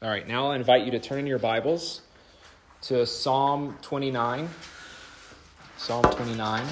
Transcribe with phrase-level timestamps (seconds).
[0.00, 2.02] All right, now I'll invite you to turn in your Bibles
[2.82, 4.48] to Psalm 29.
[5.76, 6.64] Psalm 29.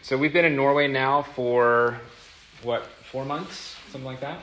[0.00, 2.00] So we've been in Norway now for
[2.62, 3.76] what, four months?
[3.90, 4.40] Something like that?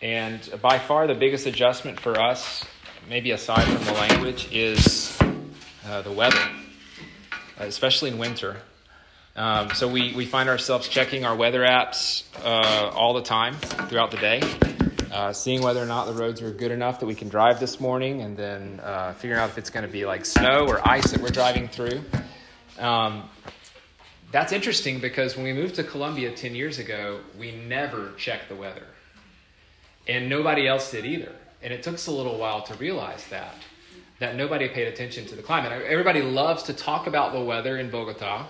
[0.00, 2.64] And by far the biggest adjustment for us,
[3.08, 5.18] maybe aside from the language, is
[5.86, 6.38] uh, the weather,
[7.58, 8.58] especially in winter.
[9.36, 14.10] Um, so we, we find ourselves checking our weather apps uh, all the time throughout
[14.10, 14.40] the day,
[15.12, 17.78] uh, seeing whether or not the roads are good enough that we can drive this
[17.78, 21.10] morning, and then uh, figuring out if it's going to be like snow or ice
[21.10, 22.02] that we're driving through.
[22.78, 23.28] Um,
[24.32, 28.56] that's interesting because when we moved to Colombia 10 years ago, we never checked the
[28.56, 28.86] weather.
[30.08, 31.32] And nobody else did either.
[31.62, 33.54] And it took us a little while to realize that,
[34.18, 35.72] that nobody paid attention to the climate.
[35.72, 38.46] Everybody loves to talk about the weather in Bogota,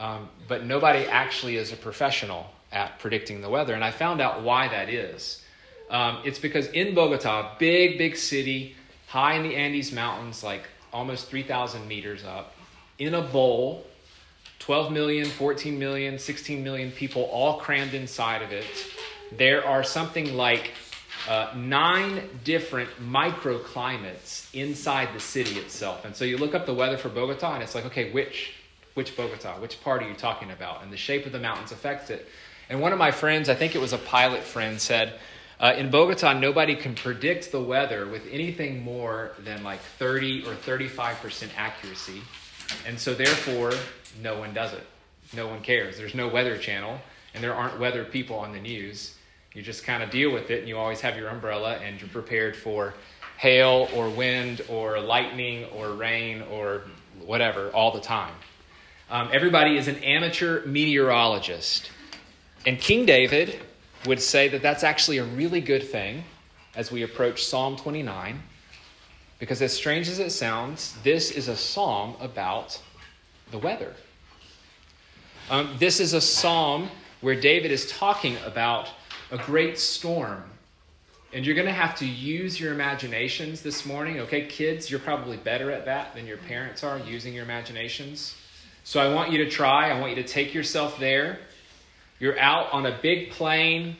[0.00, 3.74] um, but nobody actually is a professional at predicting the weather.
[3.74, 5.44] And I found out why that is.
[5.90, 8.76] Um, it's because in Bogota, big, big city,
[9.08, 12.54] high in the Andes Mountains, like almost 3,000 meters up,
[12.98, 13.86] in a bowl,
[14.60, 18.64] 12 million, 14 million, 16 million people all crammed inside of it.
[19.36, 20.70] There are something like
[21.28, 26.06] uh, nine different microclimates inside the city itself.
[26.06, 28.54] And so you look up the weather for Bogota, and it's like, okay, which
[28.94, 30.82] which Bogota, which part are you talking about?
[30.82, 32.28] And the shape of the mountains affects it.
[32.68, 35.18] And one of my friends, I think it was a pilot friend, said,
[35.58, 40.54] uh, in Bogota, nobody can predict the weather with anything more than like 30 or
[40.54, 42.22] 35% accuracy.
[42.86, 43.74] And so, therefore,
[44.22, 44.86] no one does it.
[45.34, 45.98] No one cares.
[45.98, 46.98] There's no weather channel,
[47.34, 49.16] and there aren't weather people on the news.
[49.52, 52.08] You just kind of deal with it, and you always have your umbrella, and you're
[52.08, 52.94] prepared for
[53.36, 56.82] hail or wind or lightning or rain or
[57.24, 58.34] whatever all the time.
[59.10, 61.90] Um, everybody is an amateur meteorologist.
[62.64, 63.58] And King David
[64.06, 66.22] would say that that's actually a really good thing
[66.76, 68.40] as we approach Psalm 29,
[69.40, 72.80] because as strange as it sounds, this is a psalm about
[73.50, 73.94] the weather.
[75.50, 76.88] Um, this is a psalm
[77.20, 78.90] where David is talking about
[79.32, 80.44] a great storm.
[81.32, 84.20] And you're going to have to use your imaginations this morning.
[84.20, 88.36] Okay, kids, you're probably better at that than your parents are, using your imaginations.
[88.84, 89.90] So I want you to try.
[89.90, 91.38] I want you to take yourself there.
[92.18, 93.96] You're out on a big plain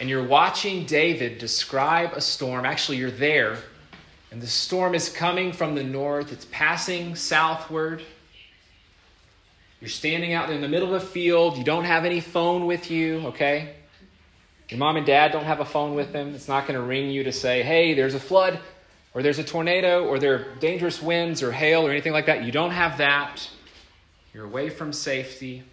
[0.00, 2.64] and you're watching David describe a storm.
[2.64, 3.58] Actually, you're there,
[4.32, 8.02] and the storm is coming from the north, it's passing southward.
[9.80, 11.56] You're standing out in the middle of a field.
[11.56, 13.74] You don't have any phone with you, okay?
[14.68, 16.34] Your mom and dad don't have a phone with them.
[16.34, 18.58] It's not going to ring you to say, hey, there's a flood
[19.14, 22.44] or there's a tornado, or there are dangerous winds or hail or anything like that.
[22.44, 23.48] You don't have that.
[24.32, 25.64] You're away from safety.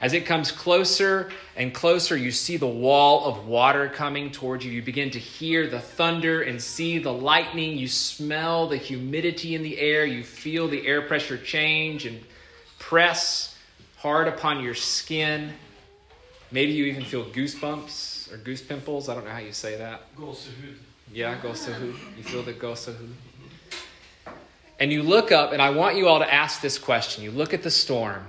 [0.00, 4.72] As it comes closer and closer, you see the wall of water coming towards you.
[4.72, 7.78] You begin to hear the thunder and see the lightning.
[7.78, 10.04] You smell the humidity in the air.
[10.04, 12.20] You feel the air pressure change and
[12.80, 13.56] press
[13.96, 15.52] hard upon your skin.
[16.50, 19.08] Maybe you even feel goosebumps or goose pimples.
[19.08, 20.02] I don't know how you say that.
[21.12, 21.94] Yeah, Gosahu.
[22.16, 23.10] You feel the Gosahu?
[24.80, 27.22] And you look up, and I want you all to ask this question.
[27.22, 28.24] You look at the storm.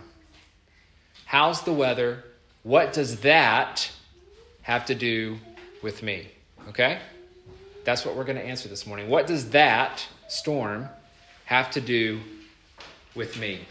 [1.25, 2.25] How's the weather?
[2.63, 3.89] What does that
[4.63, 5.37] have to do
[5.81, 6.27] with me?
[6.69, 6.99] Okay?
[7.85, 9.09] That's what we're going to answer this morning.
[9.09, 10.89] What does that storm
[11.45, 12.19] have to do
[13.15, 13.61] with me?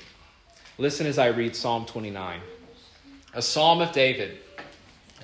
[0.78, 2.40] Listen as I read Psalm 29,
[3.34, 4.38] a psalm of David.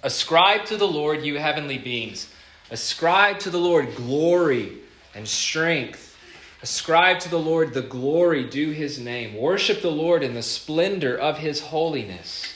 [0.03, 2.28] Ascribe to the Lord, you heavenly beings.
[2.70, 4.78] Ascribe to the Lord glory
[5.14, 6.16] and strength.
[6.62, 9.36] Ascribe to the Lord the glory due his name.
[9.36, 12.54] Worship the Lord in the splendor of his holiness.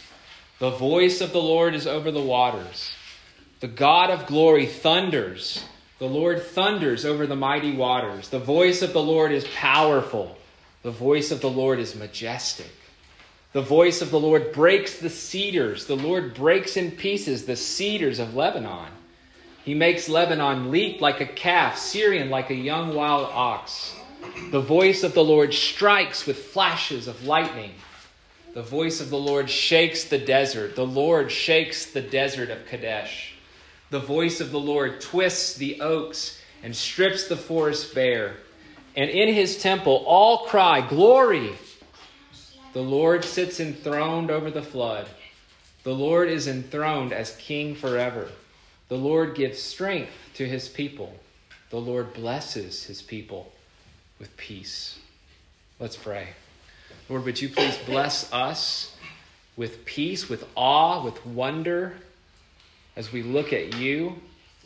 [0.59, 2.93] The voice of the Lord is over the waters.
[3.61, 5.65] The God of glory thunders.
[5.99, 8.29] The Lord thunders over the mighty waters.
[8.29, 10.37] The voice of the Lord is powerful.
[10.83, 12.73] The voice of the Lord is majestic.
[13.53, 15.87] The voice of the Lord breaks the cedars.
[15.87, 18.91] The Lord breaks in pieces the cedars of Lebanon.
[19.65, 23.95] He makes Lebanon leap like a calf, Sirion like a young wild ox.
[24.51, 27.73] The voice of the Lord strikes with flashes of lightning.
[28.55, 30.77] The voice of the Lord shakes the desert.
[30.77, 33.35] The Lord shakes the desert of Kadesh.
[33.91, 38.35] The voice of the Lord twists the oaks and strips the forest bare.
[38.97, 41.53] And in his temple all cry, Glory!
[42.73, 45.07] The Lord sits enthroned over the flood.
[45.85, 48.29] The Lord is enthroned as king forever.
[48.89, 51.15] The Lord gives strength to his people.
[51.71, 53.53] The Lord blesses his people
[54.19, 54.99] with peace.
[55.81, 56.29] Let's pray.
[57.09, 58.97] Lord, would you please bless us
[59.57, 61.95] with peace, with awe, with wonder
[62.97, 64.17] as we look at you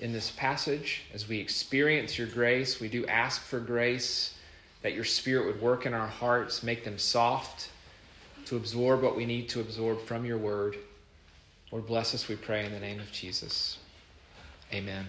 [0.01, 2.81] in this passage, as we experience your grace.
[2.81, 4.35] We do ask for grace
[4.83, 7.71] that your Spirit would work in our hearts, make them soft
[8.47, 10.77] to absorb what we need to absorb from your word.
[11.73, 13.79] Lord, bless us, we pray, in the name of Jesus.
[14.73, 15.07] Amen.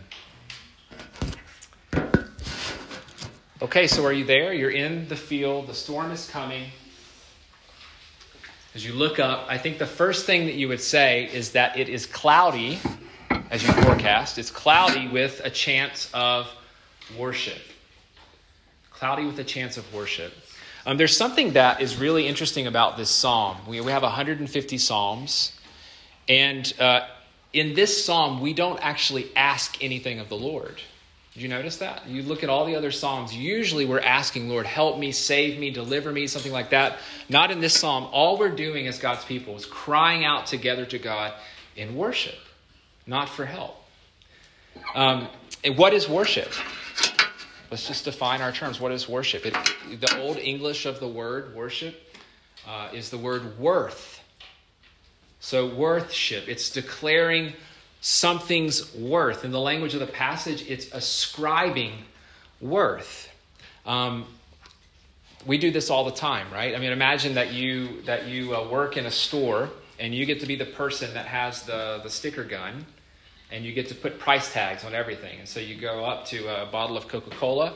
[3.60, 4.54] Okay, so are you there?
[4.54, 6.66] You're in the field, the storm is coming.
[8.76, 11.76] As you look up, I think the first thing that you would say is that
[11.76, 12.80] it is cloudy
[13.50, 14.38] as you forecast.
[14.38, 16.48] It's cloudy with a chance of
[17.18, 17.58] worship.
[18.92, 20.34] Cloudy with a chance of worship.
[20.86, 23.58] Um, there's something that is really interesting about this psalm.
[23.68, 25.52] We, we have 150 psalms,
[26.30, 27.08] and uh,
[27.54, 30.82] in this psalm, we don't actually ask anything of the Lord.
[31.38, 32.08] Did you notice that?
[32.08, 35.70] You look at all the other Psalms, usually we're asking, Lord, help me, save me,
[35.70, 36.98] deliver me, something like that.
[37.30, 38.08] Not in this Psalm.
[38.12, 41.34] All we're doing as God's people is crying out together to God
[41.76, 42.40] in worship,
[43.06, 43.76] not for help.
[44.96, 45.28] Um,
[45.64, 46.52] and what is worship?
[47.70, 48.80] Let's just define our terms.
[48.80, 49.46] What is worship?
[49.46, 49.54] It,
[50.02, 52.02] the Old English of the word worship
[52.68, 54.17] uh, is the word worth.
[55.40, 57.54] So, worthship, it's declaring
[58.02, 59.46] something's worth.
[59.46, 61.94] In the language of the passage, it's ascribing
[62.60, 63.30] worth.
[63.86, 64.26] Um,
[65.46, 66.76] we do this all the time, right?
[66.76, 69.70] I mean, imagine that you that you uh, work in a store
[70.00, 72.86] and you get to be the person that has the the sticker gun,
[73.52, 75.40] and you get to put price tags on everything.
[75.40, 77.74] And so you go up to a bottle of Coca Cola,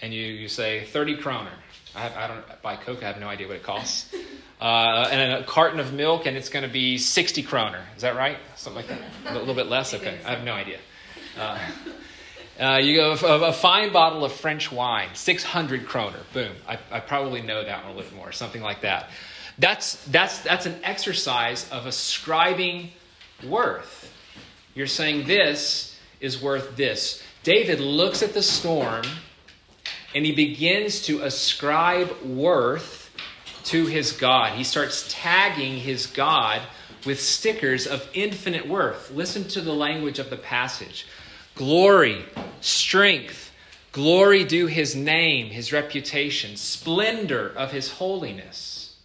[0.00, 1.52] and you you say thirty kroner.
[1.94, 3.02] I, I don't buy Coke.
[3.02, 4.14] I have no idea what it costs
[4.62, 7.82] uh, and a carton of milk, and it's going to be 60 kroner.
[7.96, 8.38] Is that right?
[8.54, 9.34] Something like that?
[9.34, 9.92] A little bit less?
[9.92, 10.20] Okay.
[10.24, 10.78] I have no idea.
[11.36, 11.58] Uh,
[12.60, 16.20] uh, you go a, a, fine bottle of French wine, 600 kroner.
[16.32, 16.52] Boom.
[16.68, 19.10] I, I probably know that one a little more, something like that.
[19.58, 22.90] That's, that's, that's an exercise of ascribing
[23.44, 24.14] worth.
[24.76, 27.20] You're saying this is worth this.
[27.42, 29.02] David looks at the storm
[30.14, 33.10] and he begins to ascribe worth
[33.64, 34.52] to his God.
[34.52, 36.62] He starts tagging his God
[37.06, 39.10] with stickers of infinite worth.
[39.10, 41.06] Listen to the language of the passage
[41.54, 42.24] glory,
[42.60, 43.52] strength,
[43.92, 48.96] glory due his name, his reputation, splendor of his holiness.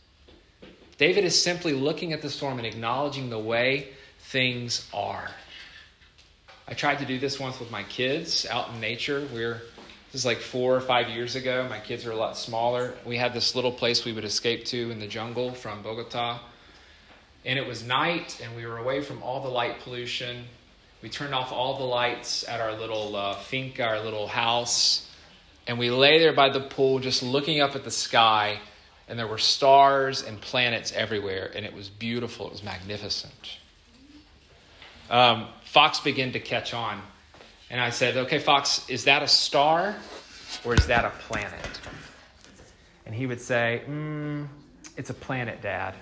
[0.97, 3.89] David is simply looking at the storm and acknowledging the way
[4.19, 5.29] things are.
[6.67, 9.27] I tried to do this once with my kids out in nature.
[9.33, 9.61] We're
[10.11, 11.67] this is like four or five years ago.
[11.69, 12.93] My kids were a lot smaller.
[13.05, 16.39] We had this little place we would escape to in the jungle from Bogota.
[17.45, 20.45] And it was night, and we were away from all the light pollution.
[21.01, 25.09] We turned off all the lights at our little uh, finca, our little house.
[25.67, 28.59] And we lay there by the pool just looking up at the sky.
[29.09, 31.51] And there were stars and planets everywhere.
[31.53, 33.57] And it was beautiful, it was magnificent.
[35.09, 37.01] Um, Fox began to catch on
[37.69, 39.95] and I said, Okay, Fox, is that a star
[40.63, 41.79] or is that a planet?
[43.05, 44.47] And he would say, mm,
[44.95, 45.95] It's a planet, Dad.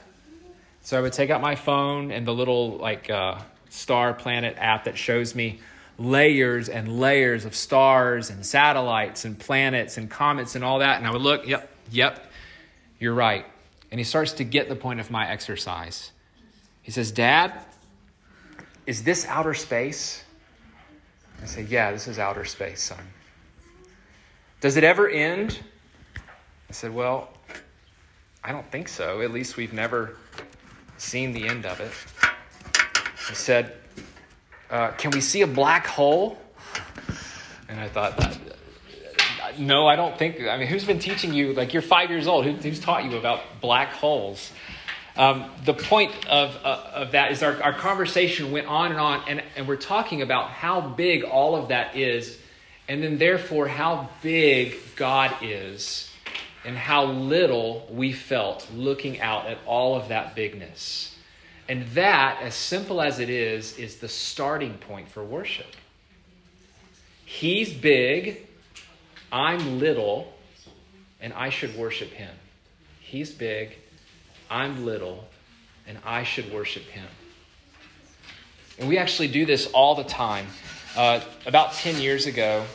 [0.82, 3.40] So I would take out my phone and the little like uh,
[3.70, 5.60] star planet app that shows me
[5.98, 10.98] layers and layers of stars and satellites and planets and comets and all that.
[10.98, 12.32] And I would look, yep, yep,
[13.00, 13.46] you're right.
[13.92, 16.12] And he starts to get the point of my exercise.
[16.82, 17.54] He says, Dad,
[18.86, 20.24] is this outer space?
[21.42, 23.00] I say, Yeah, this is outer space, son.
[24.62, 25.60] Does it ever end?
[26.70, 27.30] I said, Well,
[28.44, 29.22] I don't think so.
[29.22, 30.18] At least we've never
[30.98, 31.92] seen the end of it.
[33.30, 33.76] I said,
[34.70, 36.38] uh, Can we see a black hole?
[37.70, 38.38] And I thought,
[39.58, 40.42] No, I don't think.
[40.42, 41.54] I mean, who's been teaching you?
[41.54, 42.46] Like, you're five years old.
[42.46, 44.52] Who, who's taught you about black holes?
[45.18, 49.24] Um, the point of, uh, of that is our, our conversation went on and on,
[49.30, 52.38] and, and we're talking about how big all of that is,
[52.90, 56.12] and then therefore how big God is,
[56.66, 61.16] and how little we felt looking out at all of that bigness.
[61.70, 65.74] And that, as simple as it is, is the starting point for worship.
[67.24, 68.46] He's big,
[69.32, 70.34] I'm little,
[71.22, 72.36] and I should worship him.
[73.00, 73.78] He's big,
[74.50, 75.26] I'm little
[75.88, 77.08] and I should worship him.
[78.80, 80.48] And we actually do this all the time.
[80.96, 82.66] Uh, about 10 years ago,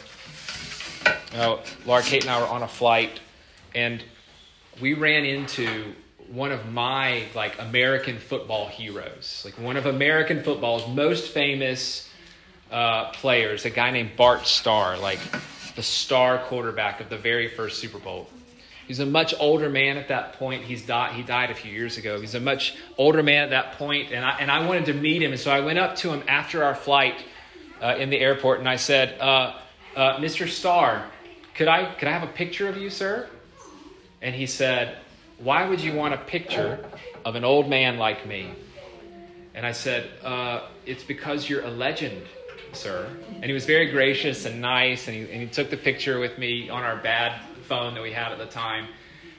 [1.34, 3.20] uh, Laura Kate and I were on a flight,
[3.74, 4.02] and
[4.80, 5.94] we ran into
[6.28, 12.08] one of my like American football heroes, like one of American football's most famous
[12.70, 15.20] uh, players, a guy named Bart Starr, like
[15.76, 18.28] the star quarterback of the very first Super Bowl.
[18.90, 20.64] He's a much older man at that point.
[20.64, 22.20] He's died, he died a few years ago.
[22.20, 25.22] He's a much older man at that point, and I, and I wanted to meet
[25.22, 25.30] him.
[25.30, 27.24] And so I went up to him after our flight
[27.80, 29.60] uh, in the airport, and I said, uh,
[29.94, 30.48] uh, Mr.
[30.48, 31.06] Starr,
[31.54, 33.28] could I, could I have a picture of you, sir?
[34.20, 34.98] And he said,
[35.38, 36.84] Why would you want a picture
[37.24, 38.50] of an old man like me?
[39.54, 42.22] And I said, uh, It's because you're a legend,
[42.72, 43.08] sir.
[43.36, 46.38] And he was very gracious and nice, and he, and he took the picture with
[46.38, 48.88] me on our bad phone that we had at the time.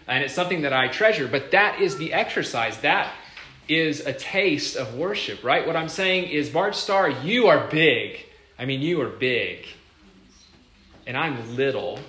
[0.08, 2.78] And it's something that I treasure, but that is the exercise.
[2.80, 3.14] That
[3.68, 5.68] is a taste of worship, right?
[5.68, 8.26] What I'm saying is, Bart Starr, you are big.
[8.58, 9.66] I mean, you are big.
[11.06, 12.00] And I'm little.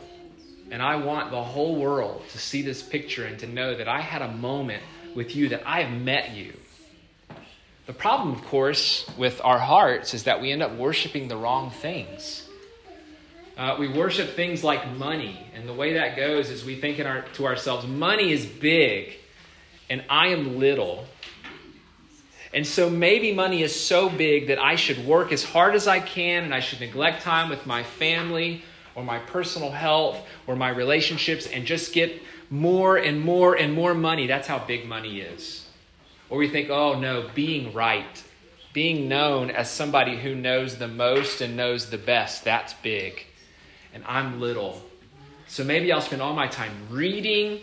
[0.71, 4.01] And I want the whole world to see this picture and to know that I
[4.01, 4.83] had a moment
[5.15, 6.53] with you, that I have met you.
[7.87, 11.71] The problem, of course, with our hearts is that we end up worshiping the wrong
[11.71, 12.42] things.
[13.63, 17.23] Uh, we worship things like money, and the way that goes is we think our,
[17.33, 19.13] to ourselves, money is big,
[19.89, 21.07] and I am little.
[22.53, 26.01] And so maybe money is so big that I should work as hard as I
[26.01, 28.65] can, and I should neglect time with my family
[28.97, 33.95] or my personal health or my relationships and just get more and more and more
[33.95, 34.27] money.
[34.27, 35.69] That's how big money is.
[36.31, 38.25] Or we think, oh no, being right,
[38.73, 43.27] being known as somebody who knows the most and knows the best, that's big
[43.95, 44.83] and I'm little.
[45.49, 47.61] So maybe I'll spend all my time reading,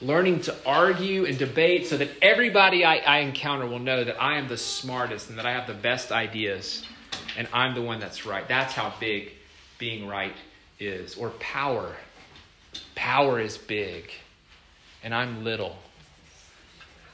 [0.00, 4.38] learning to argue and debate so that everybody I, I, encounter will know that I
[4.38, 6.84] am the smartest and that I have the best ideas
[7.36, 8.46] and I'm the one that's right.
[8.46, 9.32] That's how big
[9.78, 10.34] being right
[10.78, 11.16] is.
[11.16, 11.96] Or power.
[12.94, 14.10] Power is big
[15.02, 15.76] and I'm little.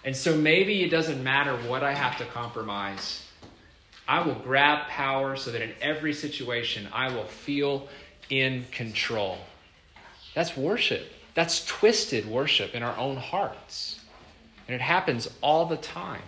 [0.04, 3.26] And so maybe it doesn't matter what I have to compromise.
[4.08, 7.88] I will grab power so that in every situation I will feel
[8.30, 9.38] in control.
[10.34, 11.12] That's worship.
[11.34, 14.00] That's twisted worship in our own hearts.
[14.66, 16.22] And it happens all the time.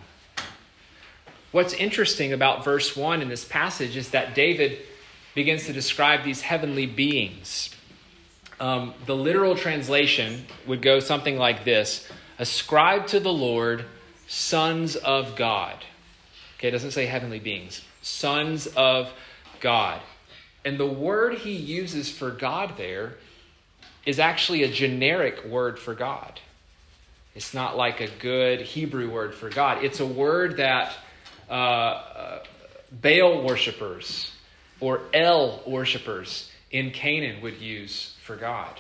[1.53, 4.79] What's interesting about verse 1 in this passage is that David
[5.35, 7.71] begins to describe these heavenly beings.
[8.59, 13.85] Um, the literal translation would go something like this Ascribe to the Lord
[14.27, 15.85] sons of God.
[16.57, 19.13] Okay, it doesn't say heavenly beings, sons of
[19.61, 20.01] God.
[20.65, 23.15] And the word he uses for God there
[24.05, 26.41] is actually a generic word for God.
[27.35, 29.85] It's not like a good Hebrew word for God.
[29.85, 30.93] It's a word that
[31.49, 32.39] uh, uh,
[32.91, 34.33] Baal worshippers
[34.81, 38.79] or El worshippers in Canaan would use for God.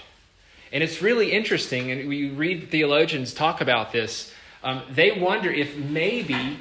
[0.72, 4.32] And it's really interesting, and we read theologians talk about this.
[4.64, 6.58] Um, they wonder if maybe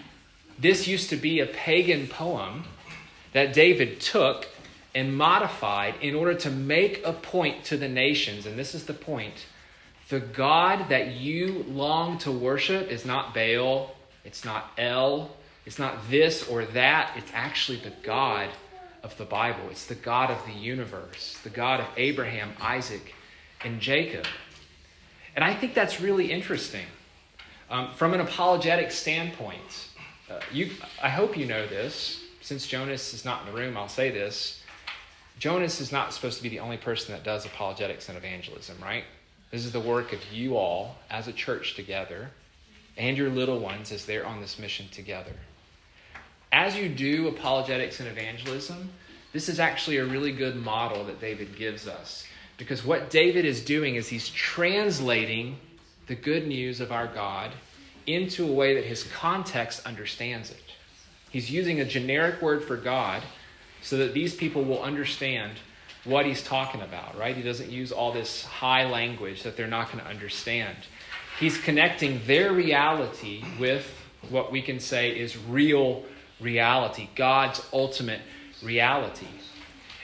[0.59, 2.65] this used to be a pagan poem
[3.33, 4.47] that David took
[4.93, 8.45] and modified in order to make a point to the nations.
[8.45, 9.45] And this is the point
[10.09, 13.95] the God that you long to worship is not Baal,
[14.25, 15.31] it's not El,
[15.65, 17.13] it's not this or that.
[17.15, 18.49] It's actually the God
[19.03, 23.13] of the Bible, it's the God of the universe, the God of Abraham, Isaac,
[23.63, 24.25] and Jacob.
[25.35, 26.85] And I think that's really interesting.
[27.69, 29.87] Um, from an apologetic standpoint,
[30.29, 30.71] uh, you,
[31.01, 32.21] I hope you know this.
[32.41, 34.60] Since Jonas is not in the room, I'll say this.
[35.41, 39.05] Jonas is not supposed to be the only person that does apologetics and evangelism, right?
[39.49, 42.29] This is the work of you all as a church together
[42.95, 45.33] and your little ones as they're on this mission together.
[46.51, 48.91] As you do apologetics and evangelism,
[49.33, 52.23] this is actually a really good model that David gives us.
[52.57, 55.57] Because what David is doing is he's translating
[56.05, 57.49] the good news of our God
[58.05, 60.61] into a way that his context understands it.
[61.31, 63.23] He's using a generic word for God
[63.81, 65.53] so that these people will understand
[66.03, 67.35] what he's talking about, right?
[67.35, 70.75] He doesn't use all this high language that they're not going to understand.
[71.39, 73.95] He's connecting their reality with
[74.29, 76.03] what we can say is real
[76.39, 78.21] reality, God's ultimate
[78.63, 79.27] reality.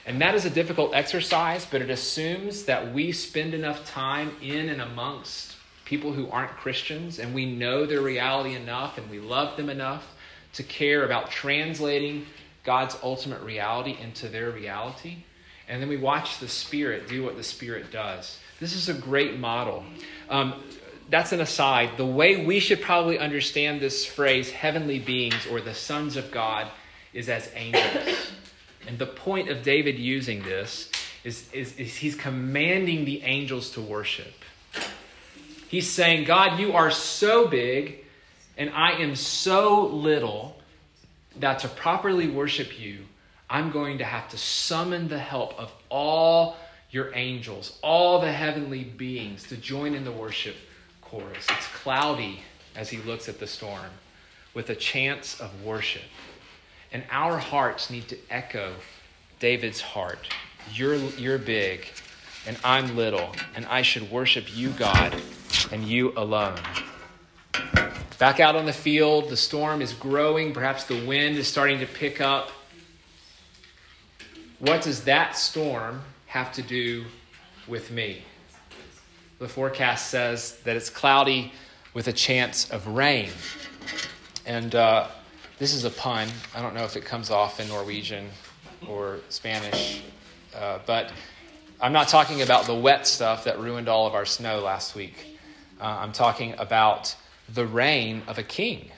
[0.06, 4.70] And that is a difficult exercise, but it assumes that we spend enough time in
[4.70, 9.58] and amongst people who aren't Christians and we know their reality enough and we love
[9.58, 10.14] them enough
[10.54, 12.26] to care about translating
[12.68, 15.20] God's ultimate reality into their reality.
[15.70, 18.38] And then we watch the Spirit do what the Spirit does.
[18.60, 19.86] This is a great model.
[20.30, 20.62] Um,
[21.10, 21.92] that's an aside.
[21.96, 26.68] The way we should probably understand this phrase, heavenly beings or the sons of God,
[27.14, 28.34] is as angels.
[28.86, 30.92] And the point of David using this
[31.24, 34.34] is, is, is he's commanding the angels to worship.
[35.70, 38.04] He's saying, God, you are so big,
[38.58, 40.57] and I am so little
[41.40, 43.00] that to properly worship you,
[43.50, 46.58] I'm going to have to summon the help of all
[46.92, 50.56] your angels, all the heavenly beings to join in the worship
[51.02, 51.46] chorus.
[51.50, 52.42] It's cloudy
[52.76, 53.92] as he looks at the storm
[54.54, 56.04] with a chance of worship.
[56.92, 58.74] And our hearts need to echo
[59.40, 60.34] David's heart.
[60.74, 61.86] You're, you're big,
[62.46, 65.22] and I'm little, and I should worship you, God,
[65.72, 66.58] and you alone.
[68.20, 70.52] Back out on the field, the storm is growing.
[70.52, 72.50] Perhaps the wind is starting to pick up.
[74.58, 77.06] What does that storm have to do
[77.68, 78.24] with me?
[79.38, 81.52] The forecast says that it's cloudy
[81.94, 83.30] with a chance of reign.
[84.48, 85.10] And uh,
[85.60, 86.28] this is a pun.
[86.56, 88.30] I don't know if it comes off in Norwegian
[88.88, 90.02] or Spanish,
[90.56, 91.12] uh, but
[91.80, 95.38] I'm not talking about the wet stuff that ruined all of our snow last week.
[95.80, 97.16] Uh, I'm talking about
[97.54, 98.92] the reign of a king,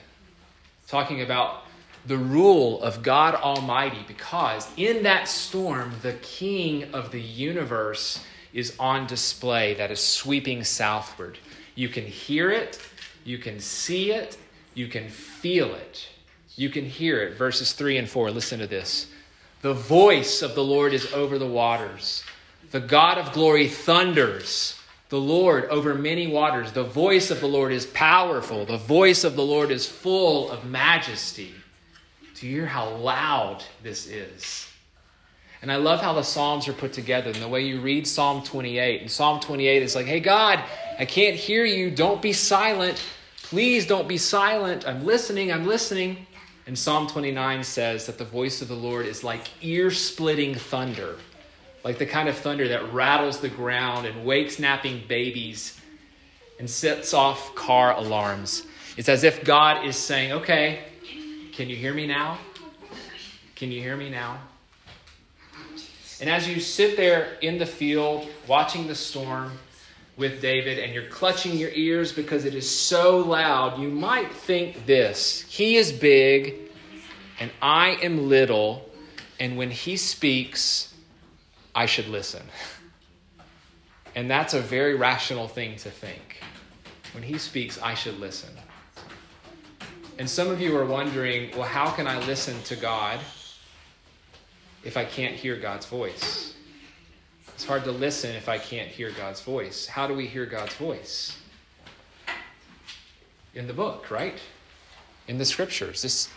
[0.88, 1.64] talking about
[2.06, 8.74] the rule of God Almighty, because in that storm, the king of the universe is
[8.78, 11.38] on display that is sweeping southward.
[11.74, 12.80] You can hear it,
[13.24, 14.36] you can see it,
[14.74, 16.08] you can feel it,
[16.56, 17.36] you can hear it.
[17.36, 19.06] Verses 3 and 4, listen to this.
[19.62, 22.24] The voice of the Lord is over the waters,
[22.70, 24.79] the God of glory thunders
[25.10, 26.72] the Lord over many waters.
[26.72, 28.64] The voice of the Lord is powerful.
[28.64, 31.52] The voice of the Lord is full of majesty.
[32.36, 34.68] Do you hear how loud this is?
[35.62, 38.42] And I love how the Psalms are put together and the way you read Psalm
[38.42, 39.02] 28.
[39.02, 40.60] And Psalm 28 is like, hey, God,
[40.98, 41.90] I can't hear you.
[41.90, 43.02] Don't be silent.
[43.42, 44.86] Please don't be silent.
[44.86, 45.52] I'm listening.
[45.52, 46.26] I'm listening.
[46.66, 51.16] And Psalm 29 says that the voice of the Lord is like ear splitting thunder
[51.84, 55.80] like the kind of thunder that rattles the ground and wakes napping babies
[56.58, 58.66] and sets off car alarms.
[58.96, 60.80] It's as if God is saying, Okay,
[61.52, 62.38] can you hear me now?
[63.56, 64.40] Can you hear me now?
[66.20, 69.52] And as you sit there in the field watching the storm
[70.18, 74.84] with David and you're clutching your ears because it is so loud, you might think
[74.84, 76.56] this He is big
[77.40, 78.86] and I am little,
[79.40, 80.89] and when He speaks,
[81.74, 82.42] I should listen.
[84.14, 86.42] And that's a very rational thing to think.
[87.12, 88.50] When he speaks, I should listen.
[90.18, 93.18] And some of you are wondering, well, how can I listen to God
[94.84, 96.54] if I can't hear God's voice?
[97.54, 99.86] It's hard to listen if I can't hear God's voice.
[99.86, 101.36] How do we hear God's voice?
[103.54, 104.38] In the book, right?
[105.28, 106.02] In the scriptures.
[106.02, 106.30] This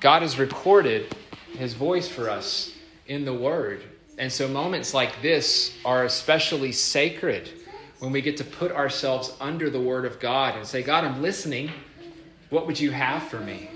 [0.00, 1.14] God has recorded
[1.56, 2.72] his voice for us
[3.06, 3.82] in the word.
[4.18, 7.50] And so moments like this are especially sacred
[7.98, 11.22] when we get to put ourselves under the Word of God and say, God, I'm
[11.22, 11.70] listening.
[12.50, 13.70] What would you have for me?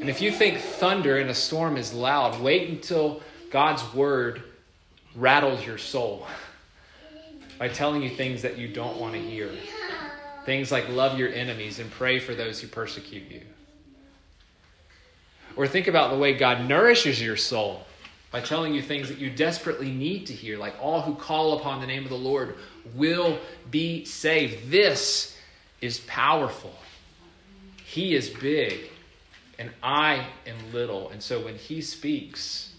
[0.00, 4.42] And if you think thunder in a storm is loud, wait until God's Word
[5.14, 6.26] rattles your soul
[7.58, 9.50] by telling you things that you don't want to hear.
[10.46, 13.42] Things like love your enemies and pray for those who persecute you.
[15.56, 17.84] Or think about the way God nourishes your soul
[18.30, 21.80] by telling you things that you desperately need to hear, like all who call upon
[21.80, 22.54] the name of the Lord
[22.94, 23.38] will
[23.70, 24.70] be saved.
[24.70, 25.36] This
[25.80, 26.74] is powerful.
[27.84, 28.90] He is big,
[29.58, 31.08] and I am little.
[31.10, 32.72] And so when He speaks,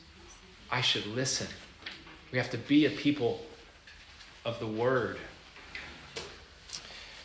[0.71, 1.47] I should listen.
[2.31, 3.41] We have to be a people
[4.45, 5.17] of the Word.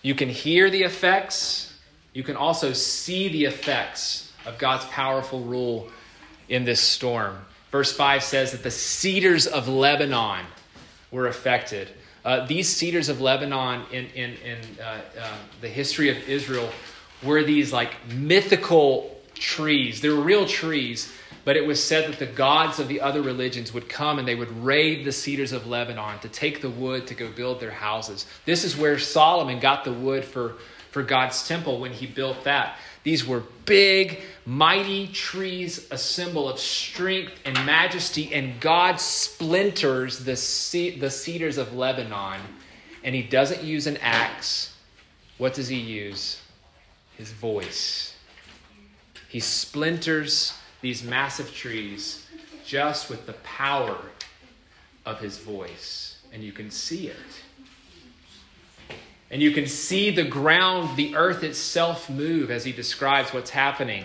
[0.03, 1.75] You can hear the effects,
[2.13, 5.89] you can also see the effects of God's powerful rule
[6.49, 7.39] in this storm.
[7.77, 10.47] Verse 5 says that the cedars of Lebanon
[11.11, 11.91] were affected.
[12.25, 16.71] Uh, these cedars of Lebanon in, in, in uh, uh, the history of Israel
[17.23, 20.01] were these like mythical trees.
[20.01, 21.13] They were real trees,
[21.45, 24.35] but it was said that the gods of the other religions would come and they
[24.35, 28.25] would raid the cedars of Lebanon to take the wood to go build their houses.
[28.47, 30.55] This is where Solomon got the wood for,
[30.93, 32.79] for God's temple when he built that.
[33.07, 40.35] These were big, mighty trees, a symbol of strength and majesty, and God splinters the,
[40.35, 42.41] ce- the cedars of Lebanon,
[43.05, 44.75] and He doesn't use an axe.
[45.39, 46.43] What does He use?
[47.17, 48.17] His voice.
[49.29, 52.27] He splinters these massive trees
[52.67, 54.01] just with the power
[55.05, 57.36] of His voice, and you can see it.
[59.31, 64.05] And you can see the ground, the earth itself move as he describes what's happening.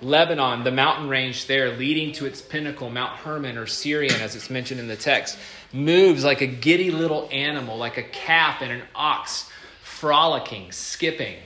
[0.00, 4.50] Lebanon, the mountain range there leading to its pinnacle, Mount Hermon or Sirion, as it's
[4.50, 5.38] mentioned in the text,
[5.72, 9.50] moves like a giddy little animal, like a calf and an ox,
[9.82, 11.36] frolicking, skipping.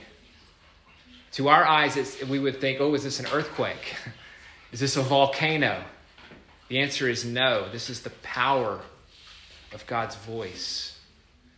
[1.33, 3.95] To our eyes, we would think, oh, is this an earthquake?
[4.71, 5.83] Is this a volcano?
[6.67, 7.69] The answer is no.
[7.71, 8.81] This is the power
[9.71, 10.97] of God's voice.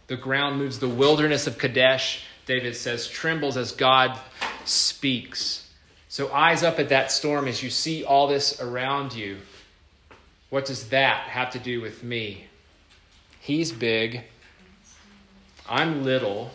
[0.08, 0.80] The ground moves.
[0.80, 4.20] The wilderness of Kadesh, David says, trembles as God
[4.66, 5.70] speaks.
[6.08, 9.38] So, eyes up at that storm as you see all this around you.
[10.50, 12.46] What does that have to do with me?
[13.40, 14.24] He's big.
[15.68, 16.52] I'm little.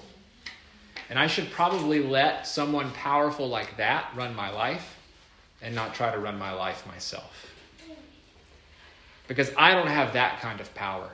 [1.11, 4.97] And I should probably let someone powerful like that run my life
[5.61, 7.47] and not try to run my life myself.
[9.29, 11.11] Because I don't have that kind of power.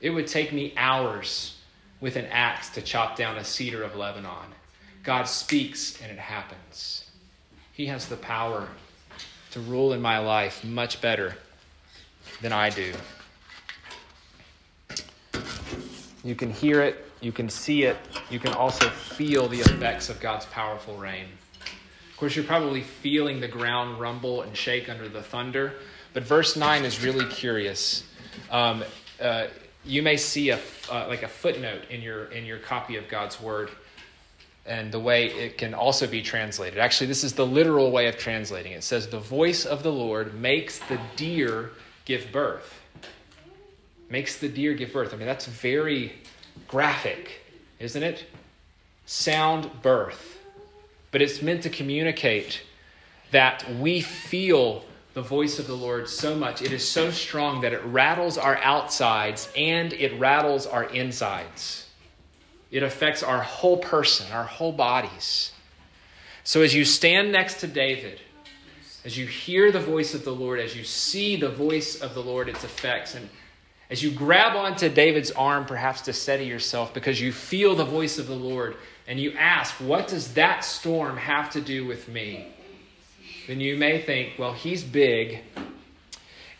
[0.00, 1.56] It would take me hours
[2.00, 4.54] with an axe to chop down a cedar of Lebanon.
[5.02, 7.10] God speaks and it happens.
[7.72, 8.68] He has the power
[9.52, 11.34] to rule in my life much better
[12.40, 12.92] than I do.
[16.24, 17.96] You can hear it, you can see it,
[18.30, 21.26] you can also feel the effects of God's powerful reign.
[22.10, 25.74] Of course, you're probably feeling the ground rumble and shake under the thunder,
[26.12, 28.04] but verse 9 is really curious.
[28.50, 28.84] Um,
[29.20, 29.46] uh,
[29.88, 33.40] you may see a uh, like a footnote in your in your copy of God's
[33.40, 33.70] word
[34.66, 36.78] and the way it can also be translated.
[36.78, 38.72] Actually, this is the literal way of translating.
[38.72, 41.70] It says the voice of the Lord makes the deer
[42.04, 42.74] give birth.
[44.10, 45.14] Makes the deer give birth.
[45.14, 46.12] I mean, that's very
[46.68, 47.40] graphic,
[47.78, 48.26] isn't it?
[49.06, 50.38] Sound birth.
[51.12, 52.60] But it's meant to communicate
[53.30, 56.62] that we feel the voice of the Lord so much.
[56.62, 61.88] It is so strong that it rattles our outsides and it rattles our insides.
[62.70, 65.52] It affects our whole person, our whole bodies.
[66.44, 68.20] So as you stand next to David,
[69.04, 72.22] as you hear the voice of the Lord, as you see the voice of the
[72.22, 73.28] Lord, its effects, and
[73.90, 78.18] as you grab onto David's arm, perhaps to steady yourself because you feel the voice
[78.18, 82.52] of the Lord, and you ask, What does that storm have to do with me?
[83.48, 85.40] Then you may think, well, he's big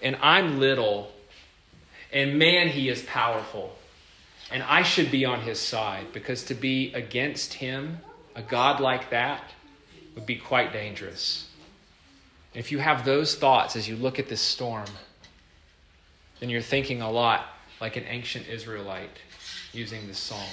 [0.01, 1.12] and I'm little,
[2.12, 3.77] and man, he is powerful.
[4.51, 7.98] And I should be on his side because to be against him,
[8.35, 9.51] a God like that,
[10.14, 11.51] would be quite dangerous.
[12.55, 14.87] If you have those thoughts as you look at this storm,
[16.40, 17.46] then you're thinking a lot
[17.81, 19.18] like an ancient Israelite
[19.72, 20.48] using this psalm.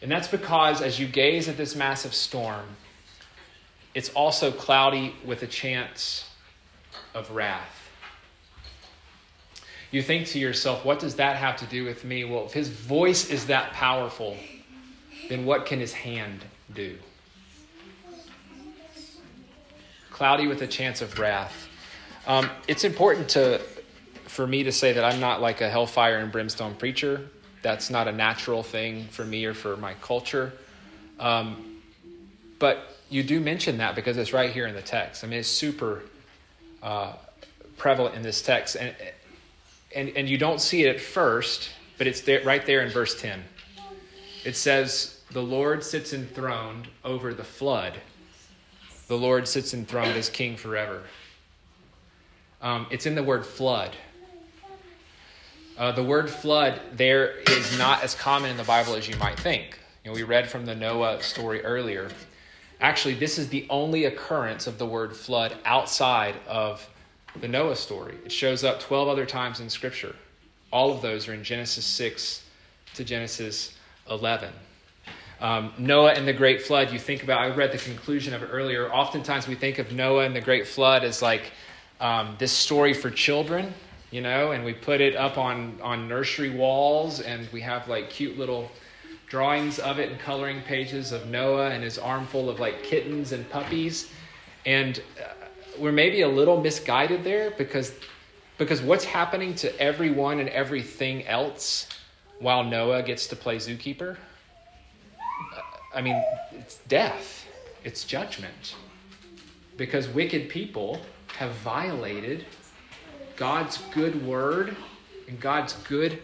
[0.00, 2.64] And that's because as you gaze at this massive storm,
[3.94, 6.28] it's also cloudy with a chance
[7.14, 7.82] of wrath.
[9.90, 12.24] You think to yourself, what does that have to do with me?
[12.24, 14.36] Well, if his voice is that powerful,
[15.28, 16.96] then what can his hand do?
[20.10, 21.68] Cloudy with a chance of wrath.
[22.26, 23.60] Um, it's important to,
[24.26, 27.28] for me to say that I'm not like a hellfire and brimstone preacher.
[27.60, 30.54] That's not a natural thing for me or for my culture.
[31.20, 31.80] Um,
[32.58, 35.22] but you do mention that because it's right here in the text.
[35.22, 36.02] I mean, it's super
[36.82, 37.12] uh,
[37.76, 38.94] prevalent in this text, and
[39.94, 43.20] and and you don't see it at first, but it's there, right there in verse
[43.20, 43.44] ten.
[44.44, 47.94] It says, "The Lord sits enthroned over the flood.
[49.08, 51.02] The Lord sits enthroned as King forever."
[52.62, 53.94] Um, it's in the word flood.
[55.76, 59.38] Uh, the word flood there is not as common in the Bible as you might
[59.38, 59.78] think.
[60.04, 62.08] You know, we read from the Noah story earlier.
[62.82, 66.86] Actually, this is the only occurrence of the word flood outside of
[67.40, 68.16] the Noah story.
[68.24, 70.16] It shows up 12 other times in Scripture.
[70.72, 72.44] All of those are in Genesis 6
[72.94, 73.76] to Genesis
[74.10, 74.52] 11.
[75.40, 78.48] Um, Noah and the great flood, you think about, I read the conclusion of it
[78.50, 78.92] earlier.
[78.92, 81.52] Oftentimes we think of Noah and the great flood as like
[82.00, 83.72] um, this story for children,
[84.10, 88.10] you know, and we put it up on, on nursery walls and we have like
[88.10, 88.72] cute little
[89.32, 93.48] drawings of it and coloring pages of Noah and his armful of like kittens and
[93.48, 94.12] puppies.
[94.66, 95.32] And uh,
[95.78, 97.94] we're maybe a little misguided there because,
[98.58, 101.88] because what's happening to everyone and everything else
[102.40, 104.18] while Noah gets to play zookeeper?
[105.94, 107.46] I mean, it's death,
[107.84, 108.76] it's judgment.
[109.78, 111.00] Because wicked people
[111.38, 112.44] have violated
[113.36, 114.76] God's good word
[115.26, 116.20] and God's good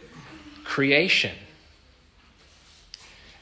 [0.63, 1.35] creation.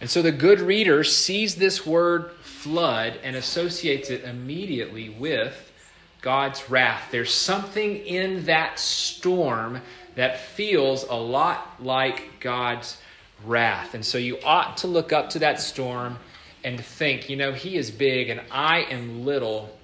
[0.00, 5.72] And so the good reader sees this word flood and associates it immediately with
[6.20, 7.08] God's wrath.
[7.10, 9.80] There's something in that storm
[10.16, 12.98] that feels a lot like God's
[13.44, 13.94] wrath.
[13.94, 16.18] And so you ought to look up to that storm
[16.64, 19.78] and think, you know, He is big and I am little,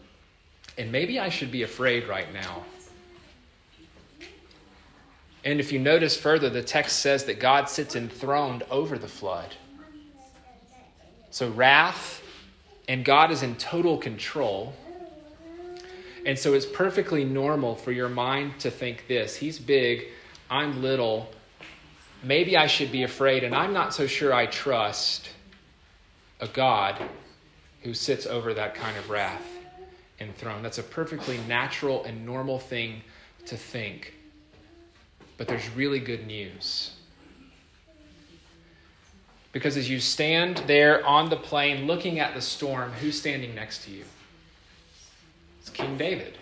[0.77, 2.65] and maybe I should be afraid right now.
[5.45, 9.55] And if you notice further, the text says that God sits enthroned over the flood.
[11.33, 12.23] So, wrath,
[12.89, 14.75] and God is in total control.
[16.27, 20.09] And so, it's perfectly normal for your mind to think this He's big,
[20.51, 21.33] I'm little.
[22.23, 25.31] Maybe I should be afraid, and I'm not so sure I trust
[26.39, 27.03] a God
[27.81, 29.49] who sits over that kind of wrath
[30.21, 30.63] and throne.
[30.63, 33.01] That's a perfectly natural and normal thing
[33.47, 34.13] to think.
[35.39, 36.93] But there's really good news.
[39.53, 43.85] Because as you stand there on the plain looking at the storm, who's standing next
[43.85, 44.05] to you?
[45.61, 46.39] It's King David,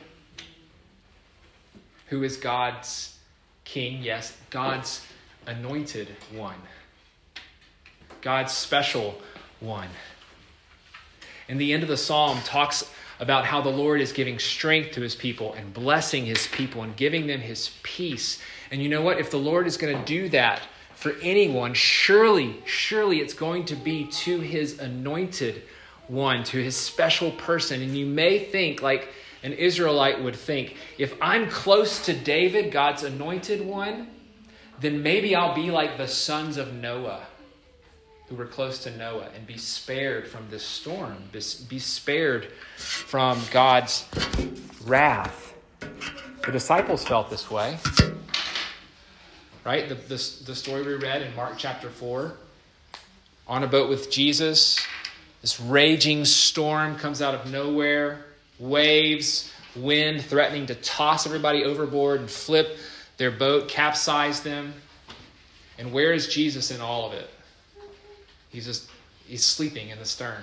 [2.07, 3.19] who is God's
[3.65, 5.05] king, yes, God's
[5.47, 6.63] anointed one,
[8.21, 9.21] God's special
[9.59, 9.89] one.
[11.49, 15.01] And the end of the psalm talks about how the Lord is giving strength to
[15.01, 18.41] his people and blessing his people and giving them his peace.
[18.71, 19.19] And you know what?
[19.19, 20.63] If the Lord is going to do that
[21.01, 25.63] for anyone, surely, surely it's going to be to his anointed
[26.09, 27.81] one, to his special person.
[27.81, 29.09] And you may think, like
[29.43, 34.09] an Israelite would think, if I'm close to David, God's anointed one,
[34.79, 37.23] then maybe I'll be like the sons of Noah
[38.29, 44.07] who were close to Noah and be spared from this storm, be spared from God's
[44.85, 45.55] wrath.
[46.45, 47.79] The disciples felt this way.
[49.65, 49.89] Right?
[49.89, 52.33] The, the, the story we read in Mark chapter 4
[53.47, 54.79] on a boat with Jesus,
[55.43, 58.25] this raging storm comes out of nowhere,
[58.59, 62.79] waves, wind threatening to toss everybody overboard and flip
[63.19, 64.73] their boat, capsize them.
[65.79, 67.29] And where is Jesus in all of it?
[68.51, 68.91] He's just
[69.27, 70.43] he's sleeping in the stern.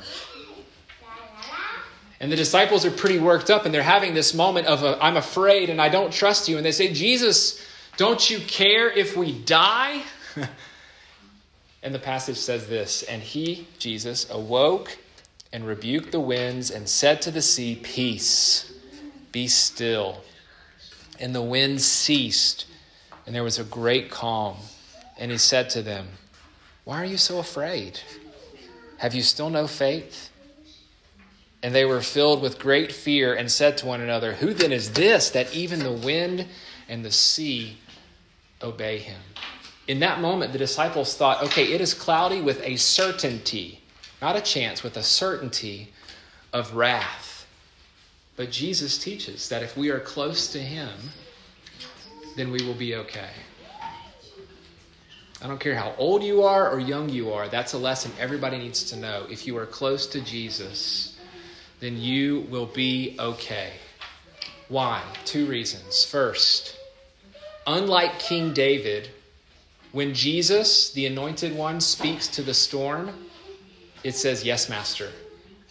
[2.19, 5.17] And the disciples are pretty worked up and they're having this moment of i am
[5.17, 7.61] afraid and I don't trust you and they say, "Jesus,
[7.97, 10.03] don't you care if we die?"
[11.83, 14.97] and the passage says this, and he, Jesus, awoke
[15.51, 18.71] and rebuked the winds and said to the sea, "Peace,
[19.31, 20.23] be still."
[21.19, 22.67] And the wind ceased,
[23.25, 24.57] and there was a great calm.
[25.19, 26.09] And he said to them,
[26.87, 27.99] why are you so afraid?
[28.99, 30.29] Have you still no faith?
[31.61, 34.93] And they were filled with great fear and said to one another, Who then is
[34.93, 36.45] this that even the wind
[36.87, 37.75] and the sea
[38.61, 39.21] obey him?
[39.87, 43.79] In that moment, the disciples thought, okay, it is cloudy with a certainty,
[44.21, 45.93] not a chance, with a certainty
[46.51, 47.47] of wrath.
[48.35, 50.91] But Jesus teaches that if we are close to him,
[52.35, 53.29] then we will be okay.
[55.41, 58.57] I don't care how old you are or young you are, that's a lesson everybody
[58.57, 59.25] needs to know.
[59.29, 61.17] If you are close to Jesus,
[61.79, 63.73] then you will be okay.
[64.67, 65.03] Why?
[65.25, 66.03] Two reasons.
[66.03, 66.76] First,
[67.67, 69.09] unlike King David,
[69.91, 73.27] when Jesus, the anointed one, speaks to the storm,
[74.03, 75.09] it says, Yes, Master.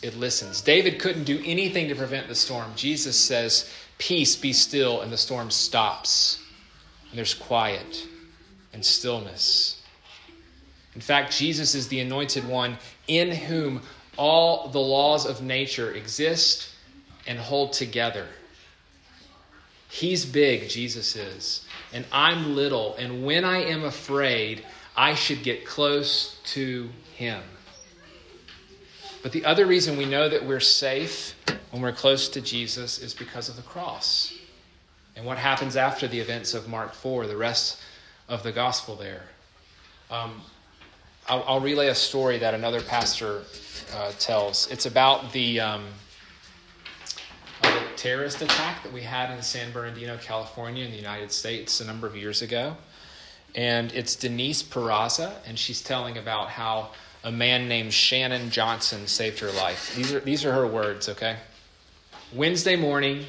[0.02, 0.60] It listens.
[0.60, 2.70] David couldn't do anything to prevent the storm.
[2.76, 6.42] Jesus says, Peace, be still, and the storm stops.
[7.08, 8.06] And there's quiet
[8.74, 9.82] and stillness.
[10.94, 12.76] In fact, Jesus is the anointed one
[13.08, 13.80] in whom
[14.18, 16.70] all the laws of nature exist
[17.26, 18.26] and hold together.
[19.88, 24.64] He's big, Jesus is, and I'm little, and when I am afraid,
[24.96, 27.42] I should get close to him.
[29.22, 31.34] But the other reason we know that we're safe
[31.70, 34.32] when we're close to Jesus is because of the cross.
[35.16, 37.80] And what happens after the events of Mark 4, the rest
[38.28, 39.22] of the gospel there.
[40.10, 40.42] Um,
[41.28, 43.42] I'll, I'll, relay a story that another pastor
[43.94, 44.70] uh, tells.
[44.70, 45.86] It's about the, um,
[47.96, 52.06] terrorist attack that we had in San Bernardino, California, in the United States a number
[52.06, 52.76] of years ago.
[53.54, 56.90] And it's Denise Peraza, and she's telling about how
[57.24, 59.94] a man named Shannon Johnson saved her life.
[59.96, 61.36] These are, these are her words, okay?
[62.34, 63.24] Wednesday morning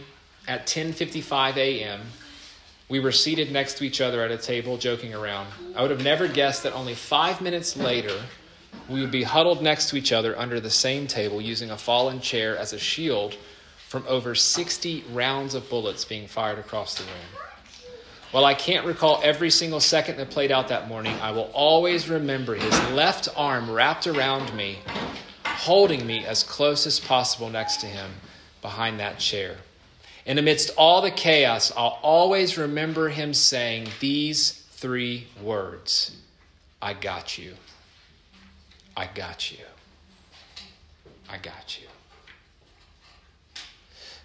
[0.48, 2.02] at 10:55 a.m.,
[2.90, 5.48] we were seated next to each other at a table, joking around.
[5.76, 8.18] I would have never guessed that only five minutes later,
[8.88, 12.22] we would be huddled next to each other under the same table, using a fallen
[12.22, 13.36] chair as a shield
[13.88, 17.42] from over 60 rounds of bullets being fired across the room.
[18.32, 22.10] While I can't recall every single second that played out that morning, I will always
[22.10, 24.80] remember his left arm wrapped around me,
[25.46, 28.12] holding me as close as possible next to him
[28.62, 29.56] behind that chair.
[30.26, 36.18] And amidst all the chaos, I'll always remember him saying these three words
[36.82, 37.54] I got you.
[38.98, 39.64] I got you.
[41.30, 41.87] I got you.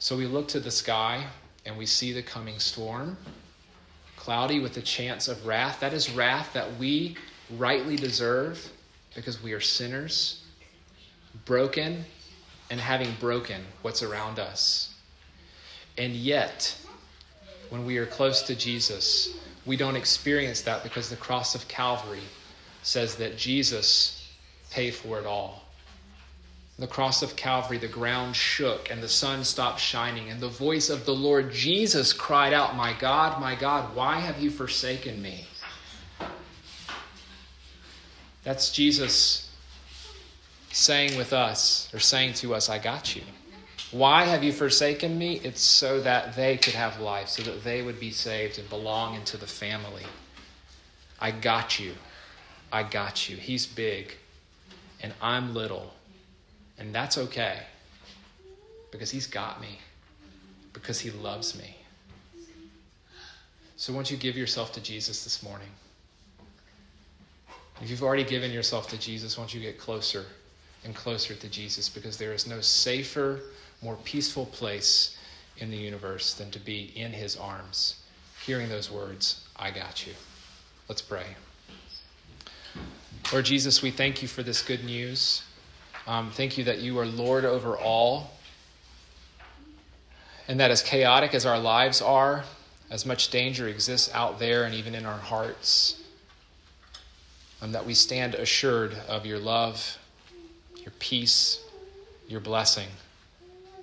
[0.02, 1.24] So we look to the sky
[1.64, 3.16] and we see the coming storm,
[4.16, 5.78] cloudy with a chance of wrath.
[5.78, 7.16] That is wrath that we
[7.56, 8.68] rightly deserve
[9.14, 10.42] because we are sinners,
[11.44, 12.04] broken,
[12.68, 14.92] and having broken what's around us.
[15.96, 16.76] And yet,
[17.68, 22.26] when we are close to Jesus, we don't experience that because the cross of Calvary
[22.82, 24.28] says that Jesus
[24.68, 25.62] paid for it all.
[26.78, 30.88] The cross of Calvary, the ground shook and the sun stopped shining, and the voice
[30.90, 35.46] of the Lord Jesus cried out, My God, my God, why have you forsaken me?
[38.42, 39.50] That's Jesus
[40.72, 43.22] saying with us, or saying to us, I got you.
[43.92, 45.38] Why have you forsaken me?
[45.44, 49.14] It's so that they could have life, so that they would be saved and belong
[49.14, 50.06] into the family.
[51.20, 51.92] I got you.
[52.72, 53.36] I got you.
[53.36, 54.16] He's big,
[55.02, 55.92] and I'm little.
[56.82, 57.58] And that's okay
[58.90, 59.78] because He's got me,
[60.72, 61.76] because He loves me.
[63.76, 65.68] So, won't you give yourself to Jesus this morning?
[67.80, 70.24] If you've already given yourself to Jesus, won't you get closer
[70.84, 71.88] and closer to Jesus?
[71.88, 73.38] Because there is no safer,
[73.80, 75.16] more peaceful place
[75.58, 78.02] in the universe than to be in His arms,
[78.44, 80.14] hearing those words, I got you.
[80.88, 81.26] Let's pray.
[83.32, 85.42] Lord Jesus, we thank you for this good news.
[86.06, 88.32] Um, thank you that you are Lord over all.
[90.48, 92.44] And that as chaotic as our lives are,
[92.90, 96.02] as much danger exists out there and even in our hearts,
[97.62, 99.98] um, that we stand assured of your love,
[100.76, 101.64] your peace,
[102.26, 102.88] your blessing,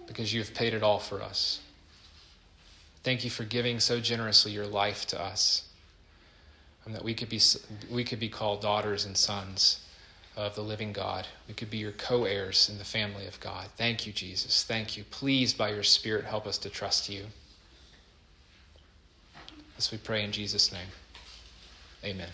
[0.06, 1.62] because you have paid it all for us.
[3.04, 5.64] Thank you for giving so generously your life to us,
[6.84, 7.40] and that we could be,
[7.90, 9.80] we could be called daughters and sons
[10.46, 11.28] of the living God.
[11.48, 13.68] We could be your co heirs in the family of God.
[13.78, 14.64] Thank you, Jesus.
[14.64, 15.04] Thank you.
[15.12, 17.26] Please, by your Spirit, help us to trust you.
[19.78, 20.88] As we pray in Jesus' name,
[22.04, 22.30] amen.